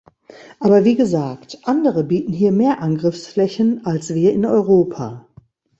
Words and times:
Aber 0.59 0.83
wie 0.83 0.95
gesagt, 0.95 1.59
andere 1.65 2.03
bieten 2.03 2.33
hier 2.33 2.51
mehr 2.51 2.81
Angriffsflächen 2.81 3.85
als 3.85 4.15
wir 4.15 4.33
in 4.33 4.45
Europa. 4.47 5.27